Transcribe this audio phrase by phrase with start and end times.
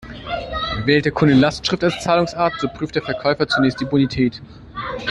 [0.85, 4.41] Wählt der Kunde Lastschrift als Zahlungsart, so prüft der Verkäufer zunächst die Bonität.